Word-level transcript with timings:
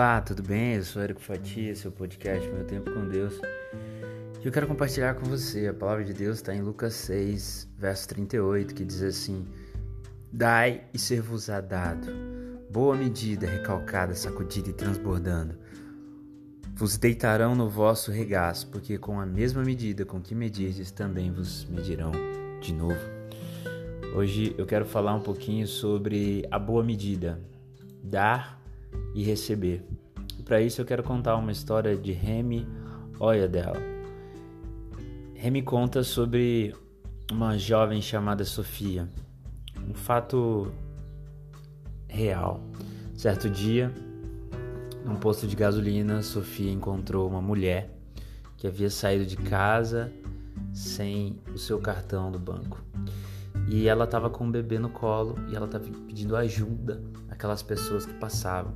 Olá, 0.00 0.18
tudo 0.22 0.42
bem? 0.42 0.76
Eu 0.76 0.82
sou 0.82 1.02
Érico 1.02 1.20
Fatia, 1.20 1.76
seu 1.76 1.92
podcast 1.92 2.48
Meu 2.48 2.64
Tempo 2.64 2.90
com 2.90 3.06
Deus. 3.06 3.38
E 4.42 4.46
eu 4.46 4.50
quero 4.50 4.66
compartilhar 4.66 5.12
com 5.12 5.26
você. 5.26 5.66
A 5.66 5.74
palavra 5.74 6.02
de 6.02 6.14
Deus 6.14 6.38
está 6.38 6.54
em 6.54 6.62
Lucas 6.62 6.94
6, 6.94 7.68
verso 7.76 8.08
38, 8.08 8.74
que 8.74 8.82
diz 8.82 9.02
assim: 9.02 9.46
Dai 10.32 10.84
e 10.94 10.98
ser-vos-á 10.98 11.60
dado, 11.60 12.10
boa 12.70 12.96
medida, 12.96 13.46
recalcada, 13.46 14.14
sacudida 14.14 14.70
e 14.70 14.72
transbordando. 14.72 15.58
Vos 16.74 16.96
deitarão 16.96 17.54
no 17.54 17.68
vosso 17.68 18.10
regaço, 18.10 18.68
porque 18.68 18.96
com 18.96 19.20
a 19.20 19.26
mesma 19.26 19.62
medida 19.62 20.06
com 20.06 20.18
que 20.18 20.34
medirdes, 20.34 20.90
também 20.90 21.30
vos 21.30 21.66
medirão 21.66 22.12
de 22.58 22.72
novo. 22.72 23.04
Hoje 24.16 24.54
eu 24.56 24.64
quero 24.64 24.86
falar 24.86 25.14
um 25.14 25.20
pouquinho 25.20 25.66
sobre 25.66 26.48
a 26.50 26.58
boa 26.58 26.82
medida, 26.82 27.38
dar 28.02 28.59
e 29.14 29.22
receber. 29.22 29.84
Para 30.44 30.60
isso 30.60 30.80
eu 30.80 30.84
quero 30.84 31.02
contar 31.02 31.36
uma 31.36 31.52
história 31.52 31.96
de 31.96 32.12
Remy 32.12 32.66
Oyadel. 33.18 33.74
Remy 35.34 35.62
conta 35.62 36.02
sobre 36.02 36.74
uma 37.30 37.56
jovem 37.56 38.02
chamada 38.02 38.44
Sofia. 38.44 39.08
Um 39.88 39.94
fato 39.94 40.72
real. 42.08 42.60
Certo 43.14 43.48
dia, 43.48 43.92
num 45.04 45.16
posto 45.16 45.46
de 45.46 45.54
gasolina, 45.54 46.22
Sofia 46.22 46.70
encontrou 46.70 47.28
uma 47.28 47.40
mulher 47.40 47.90
que 48.56 48.66
havia 48.66 48.90
saído 48.90 49.24
de 49.24 49.36
casa 49.36 50.12
sem 50.72 51.38
o 51.54 51.58
seu 51.58 51.78
cartão 51.78 52.30
do 52.30 52.38
banco. 52.38 52.82
E 53.68 53.88
ela 53.88 54.04
estava 54.04 54.28
com 54.28 54.44
um 54.44 54.50
bebê 54.50 54.78
no 54.78 54.90
colo 54.90 55.36
e 55.48 55.54
ela 55.54 55.66
estava 55.66 55.84
pedindo 56.06 56.36
ajuda 56.36 57.00
àquelas 57.40 57.62
pessoas 57.62 58.04
que 58.04 58.12
passavam. 58.12 58.74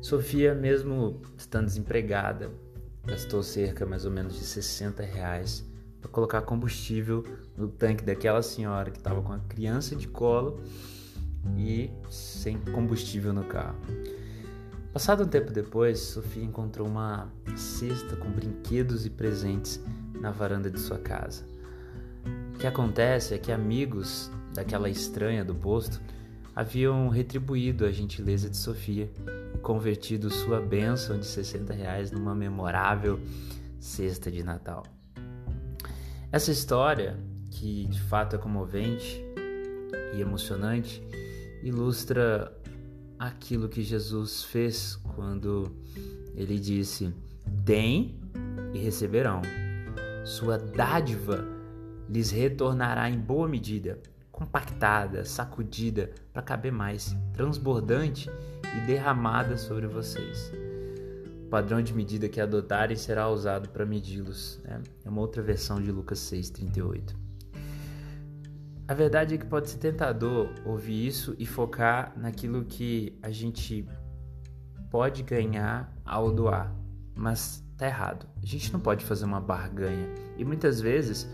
Sofia, 0.00 0.54
mesmo 0.54 1.20
estando 1.36 1.66
desempregada, 1.66 2.48
gastou 3.04 3.42
cerca 3.42 3.84
mais 3.84 4.04
ou 4.04 4.12
menos 4.12 4.34
de 4.34 4.44
60 4.44 5.02
reais 5.02 5.68
para 6.00 6.08
colocar 6.08 6.42
combustível 6.42 7.24
no 7.56 7.66
tanque 7.66 8.04
daquela 8.04 8.42
senhora 8.42 8.92
que 8.92 8.98
estava 8.98 9.20
com 9.20 9.32
a 9.32 9.40
criança 9.40 9.96
de 9.96 10.06
colo 10.06 10.60
e 11.58 11.90
sem 12.08 12.58
combustível 12.58 13.32
no 13.32 13.44
carro. 13.44 13.80
Passado 14.92 15.24
um 15.24 15.28
tempo 15.28 15.52
depois, 15.52 15.98
Sofia 15.98 16.44
encontrou 16.44 16.86
uma 16.86 17.28
cesta 17.56 18.16
com 18.16 18.30
brinquedos 18.30 19.04
e 19.04 19.10
presentes 19.10 19.80
na 20.20 20.30
varanda 20.30 20.70
de 20.70 20.78
sua 20.78 20.98
casa. 20.98 21.44
O 22.54 22.58
que 22.58 22.66
acontece 22.66 23.34
é 23.34 23.38
que 23.38 23.50
amigos 23.50 24.30
daquela 24.54 24.88
estranha 24.88 25.44
do 25.44 25.54
posto 25.54 26.00
haviam 26.54 27.08
retribuído 27.08 27.84
a 27.84 27.92
gentileza 27.92 28.48
de 28.48 28.56
Sofia 28.56 29.10
e 29.54 29.58
convertido 29.58 30.30
sua 30.30 30.60
bênção 30.60 31.18
de 31.18 31.26
60 31.26 31.72
reais 31.72 32.10
numa 32.10 32.34
memorável 32.34 33.20
cesta 33.78 34.30
de 34.30 34.42
Natal. 34.42 34.84
Essa 36.32 36.50
história, 36.50 37.18
que 37.50 37.86
de 37.86 38.00
fato 38.00 38.36
é 38.36 38.38
comovente 38.38 39.24
e 40.14 40.20
emocionante, 40.20 41.02
ilustra 41.62 42.56
aquilo 43.18 43.68
que 43.68 43.82
Jesus 43.82 44.44
fez 44.44 44.96
quando 44.96 45.74
ele 46.34 46.58
disse: 46.58 47.12
Deem 47.46 48.18
e 48.72 48.78
receberão. 48.78 49.42
Sua 50.24 50.56
dádiva 50.56 51.44
lhes 52.08 52.30
retornará 52.30 53.10
em 53.10 53.18
boa 53.18 53.48
medida, 53.48 54.00
compactada, 54.40 55.22
sacudida, 55.22 56.10
para 56.32 56.40
caber 56.40 56.72
mais, 56.72 57.14
transbordante 57.34 58.30
e 58.74 58.86
derramada 58.86 59.58
sobre 59.58 59.86
vocês. 59.86 60.50
O 61.44 61.50
padrão 61.50 61.82
de 61.82 61.92
medida 61.92 62.26
que 62.26 62.40
adotarem 62.40 62.96
será 62.96 63.28
usado 63.28 63.68
para 63.68 63.84
medi-los. 63.84 64.58
Né? 64.64 64.80
É 65.04 65.10
uma 65.10 65.20
outra 65.20 65.42
versão 65.42 65.78
de 65.82 65.92
Lucas 65.92 66.18
6,38. 66.20 67.14
A 68.88 68.94
verdade 68.94 69.34
é 69.34 69.38
que 69.38 69.44
pode 69.44 69.68
ser 69.68 69.76
tentador 69.76 70.48
ouvir 70.64 71.06
isso 71.06 71.36
e 71.38 71.44
focar 71.44 72.14
naquilo 72.16 72.64
que 72.64 73.18
a 73.22 73.30
gente 73.30 73.86
pode 74.90 75.22
ganhar 75.22 75.94
ao 76.02 76.32
doar, 76.32 76.74
mas 77.14 77.62
tá 77.76 77.86
errado. 77.86 78.26
A 78.42 78.46
gente 78.46 78.72
não 78.72 78.80
pode 78.80 79.04
fazer 79.04 79.26
uma 79.26 79.40
barganha 79.40 80.08
e 80.38 80.44
muitas 80.46 80.80
vezes 80.80 81.28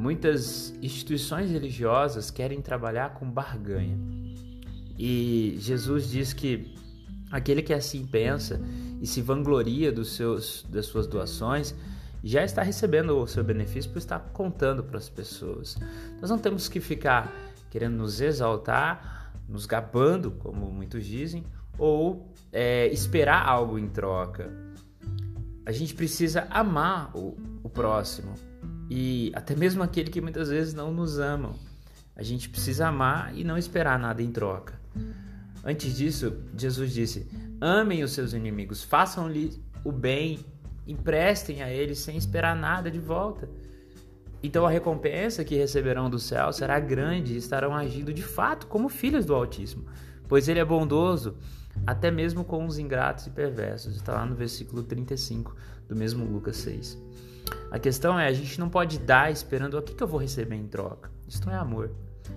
Muitas 0.00 0.74
instituições 0.80 1.50
religiosas 1.50 2.30
querem 2.30 2.62
trabalhar 2.62 3.10
com 3.10 3.30
barganha. 3.30 3.98
E 4.98 5.58
Jesus 5.58 6.08
diz 6.08 6.32
que 6.32 6.74
aquele 7.30 7.60
que 7.60 7.74
assim 7.74 8.06
pensa 8.06 8.58
e 8.98 9.06
se 9.06 9.20
vangloria 9.20 9.92
dos 9.92 10.16
seus, 10.16 10.66
das 10.70 10.86
suas 10.86 11.06
doações 11.06 11.74
já 12.24 12.42
está 12.42 12.62
recebendo 12.62 13.14
o 13.14 13.26
seu 13.26 13.44
benefício 13.44 13.90
por 13.90 13.98
estar 13.98 14.20
contando 14.32 14.82
para 14.82 14.96
as 14.96 15.10
pessoas. 15.10 15.76
Nós 16.18 16.30
não 16.30 16.38
temos 16.38 16.66
que 16.66 16.80
ficar 16.80 17.30
querendo 17.68 17.98
nos 17.98 18.22
exaltar, 18.22 19.34
nos 19.46 19.66
gabando, 19.66 20.30
como 20.30 20.70
muitos 20.72 21.04
dizem, 21.04 21.44
ou 21.76 22.32
é, 22.50 22.86
esperar 22.86 23.46
algo 23.46 23.78
em 23.78 23.86
troca. 23.86 24.50
A 25.66 25.72
gente 25.72 25.94
precisa 25.94 26.48
amar 26.48 27.14
o, 27.14 27.36
o 27.62 27.68
próximo, 27.68 28.32
e 28.90 29.30
até 29.36 29.54
mesmo 29.54 29.84
aquele 29.84 30.10
que 30.10 30.20
muitas 30.20 30.48
vezes 30.48 30.74
não 30.74 30.92
nos 30.92 31.20
amam. 31.20 31.54
A 32.16 32.24
gente 32.24 32.48
precisa 32.48 32.88
amar 32.88 33.32
e 33.36 33.44
não 33.44 33.56
esperar 33.56 33.96
nada 33.96 34.20
em 34.20 34.32
troca. 34.32 34.74
Antes 35.64 35.96
disso, 35.96 36.36
Jesus 36.56 36.92
disse: 36.92 37.28
Amem 37.60 38.02
os 38.02 38.10
seus 38.10 38.32
inimigos, 38.32 38.82
façam-lhe 38.82 39.62
o 39.84 39.92
bem, 39.92 40.40
emprestem 40.86 41.62
a 41.62 41.70
eles 41.70 42.00
sem 42.00 42.16
esperar 42.16 42.56
nada 42.56 42.90
de 42.90 42.98
volta. 42.98 43.48
Então 44.42 44.66
a 44.66 44.70
recompensa 44.70 45.44
que 45.44 45.54
receberão 45.54 46.10
do 46.10 46.18
céu 46.18 46.52
será 46.52 46.80
grande 46.80 47.34
e 47.34 47.36
estarão 47.36 47.74
agindo 47.74 48.12
de 48.12 48.22
fato 48.22 48.66
como 48.66 48.88
filhos 48.88 49.24
do 49.24 49.34
Altíssimo, 49.34 49.84
pois 50.26 50.48
ele 50.48 50.58
é 50.58 50.64
bondoso 50.64 51.36
até 51.86 52.10
mesmo 52.10 52.42
com 52.42 52.66
os 52.66 52.78
ingratos 52.78 53.26
e 53.26 53.30
perversos. 53.30 53.94
Está 53.94 54.14
lá 54.14 54.26
no 54.26 54.34
versículo 54.34 54.82
35 54.82 55.54
do 55.88 55.94
mesmo 55.94 56.24
Lucas 56.24 56.56
6. 56.56 56.98
A 57.70 57.78
questão 57.78 58.18
é, 58.18 58.26
a 58.26 58.32
gente 58.32 58.58
não 58.58 58.68
pode 58.68 58.98
dar 58.98 59.30
esperando 59.30 59.78
o 59.78 59.82
que, 59.82 59.94
que 59.94 60.02
eu 60.02 60.08
vou 60.08 60.20
receber 60.20 60.56
em 60.56 60.66
troca. 60.66 61.10
Isso 61.28 61.44
não 61.46 61.52
é 61.52 61.56
amor. 61.56 61.90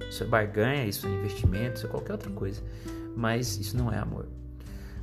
Isso 0.10 0.24
é 0.24 0.28
barganha, 0.28 0.86
isso 0.86 1.08
é 1.08 1.10
investimento, 1.10 1.78
isso 1.78 1.88
é 1.88 1.90
qualquer 1.90 2.14
outra 2.14 2.30
coisa. 2.32 2.62
Mas 3.16 3.58
isso 3.58 3.76
não 3.76 3.92
é 3.92 3.98
amor. 3.98 4.28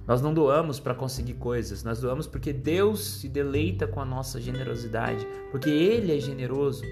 Nós 0.06 0.20
não 0.20 0.34
doamos 0.34 0.80
para 0.80 0.94
conseguir 0.94 1.34
coisas, 1.34 1.84
nós 1.84 2.00
doamos 2.00 2.26
porque 2.26 2.52
Deus 2.52 3.20
se 3.20 3.28
deleita 3.28 3.86
com 3.86 4.00
a 4.00 4.04
nossa 4.04 4.40
generosidade, 4.40 5.26
porque 5.50 5.70
Ele 5.70 6.16
é 6.16 6.18
generoso, 6.18 6.82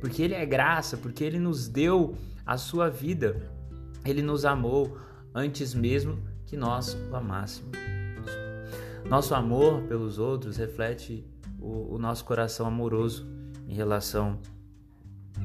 porque 0.00 0.22
Ele 0.22 0.34
é 0.34 0.46
graça, 0.46 0.96
porque 0.96 1.24
Ele 1.24 1.38
nos 1.38 1.66
deu 1.66 2.14
a 2.46 2.56
sua 2.56 2.88
vida, 2.88 3.50
Ele 4.04 4.22
nos 4.22 4.44
amou 4.44 4.96
antes 5.34 5.74
mesmo 5.74 6.18
que 6.46 6.56
nós 6.56 6.96
o 7.10 7.16
amássemos. 7.16 7.76
Nosso 9.08 9.34
amor 9.34 9.82
pelos 9.82 10.18
outros 10.18 10.56
reflete 10.56 11.24
o, 11.60 11.94
o 11.94 11.98
nosso 11.98 12.24
coração 12.24 12.66
amoroso 12.66 13.26
em 13.68 13.74
relação 13.74 14.38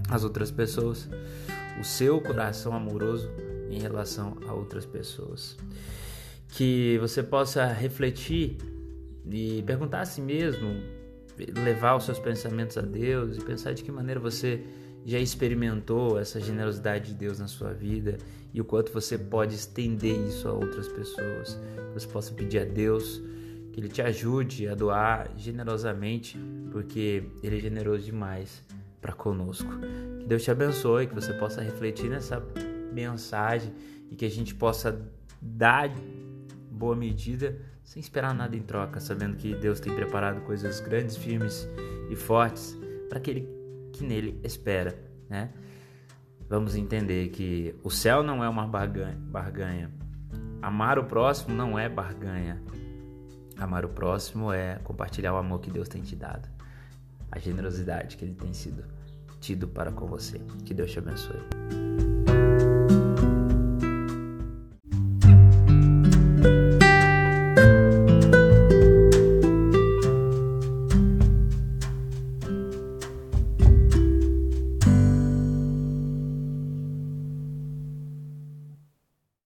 às 0.09 0.24
outras 0.24 0.52
pessoas, 0.52 1.08
o 1.80 1.84
seu 1.84 2.22
coração 2.22 2.74
amoroso 2.74 3.30
em 3.70 3.80
relação 3.80 4.38
a 4.48 4.53
outras 4.53 4.86
pessoas. 4.86 5.58
Que 6.50 6.98
você 7.00 7.22
possa 7.22 7.66
refletir 7.66 8.58
e 9.30 9.64
perguntar 9.64 10.02
a 10.02 10.06
si 10.06 10.22
mesmo, 10.22 10.81
levar 11.64 11.96
os 11.96 12.06
seus 12.06 12.20
pensamentos 12.20 12.78
a 12.78 12.82
Deus 12.82 13.38
e 13.38 13.42
pensar 13.42 13.74
de 13.74 13.84
que 13.84 13.92
maneira 13.92 14.20
você 14.20 14.64
já 15.06 15.20
experimentou 15.20 16.18
essa 16.18 16.40
generosidade 16.40 17.11
de 17.11 17.14
Deus 17.14 17.40
na 17.40 17.47
sua 17.47 17.73
vida 17.73 18.18
e 18.53 18.61
o 18.61 18.66
quanto 18.66 18.91
você 18.91 19.18
pode 19.18 19.53
estender 19.53 20.18
isso 20.28 20.47
a 20.47 20.53
outras 20.53 20.88
pessoas. 20.88 21.59
Você 21.94 22.08
possa 22.08 22.34
pedir 22.34 22.59
a 22.59 22.66
Deus 22.66 23.22
que 23.75 23.81
Ele 23.81 23.89
te 23.89 24.01
ajude 24.01 24.69
a 24.69 24.73
doar 24.73 25.29
generosamente, 25.35 26.39
porque 26.72 27.29
Ele 27.43 27.57
é 27.57 27.59
generoso 27.59 28.05
demais 28.05 28.63
para 29.01 29.11
conosco. 29.11 29.69
Que 30.17 30.25
Deus 30.25 30.45
te 30.45 30.49
abençoe, 30.49 31.07
que 31.07 31.13
você 31.13 31.33
possa 31.33 31.61
refletir 31.61 32.09
nessa 32.09 32.41
mensagem 32.93 33.73
e 34.09 34.16
que 34.16 34.23
a 34.23 34.29
gente 34.29 34.55
possa 34.55 34.97
dar 35.41 35.93
boa 36.72 36.95
medida 36.95 37.59
sem 37.83 37.99
esperar 37.99 38.33
nada 38.33 38.55
em 38.55 38.61
troca, 38.61 39.01
sabendo 39.01 39.35
que 39.35 39.53
Deus 39.53 39.81
tem 39.81 39.93
preparado 39.93 40.39
coisas 40.45 40.79
grandes, 40.79 41.17
firmes 41.17 41.67
e 42.09 42.16
fortes 42.16 42.79
para 43.09 43.17
aquele 43.17 43.45
que 43.91 44.05
nele 44.05 44.39
espera, 44.41 44.97
né? 45.29 45.51
Vamos 46.47 46.77
entender 46.77 47.27
que 47.27 47.75
o 47.83 47.89
céu 47.89 48.23
não 48.23 48.41
é 48.41 48.47
uma 48.47 48.66
barganha. 48.66 49.91
Amar 50.61 50.97
o 50.97 51.03
próximo 51.03 51.53
não 51.53 51.77
é 51.77 51.89
barganha. 51.89 52.63
Amar 53.57 53.85
o 53.85 53.90
próximo 53.90 54.52
é 54.52 54.79
compartilhar 54.84 55.34
o 55.34 55.37
amor 55.37 55.61
que 55.61 55.72
Deus 55.72 55.87
tem 55.87 56.02
te 56.02 56.16
dado, 56.16 56.47
a 57.31 57.40
generosidade 57.40 58.17
que 58.17 58.25
Ele 58.25 58.35
tem 58.35 58.53
sido 58.53 58.84
tido 59.40 59.67
para 59.67 59.91
com 59.91 60.05
você. 60.07 60.40
Que 60.66 60.73
Deus 60.73 60.91
te 60.91 60.99
abençoe. 60.99 61.95